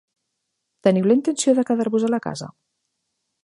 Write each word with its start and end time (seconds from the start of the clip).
Teniu 0.87 1.09
la 1.11 1.15
intenció 1.19 1.55
de 1.59 1.67
quedar-vos 1.69 2.07
a 2.09 2.13
la 2.17 2.21
casa? 2.27 2.49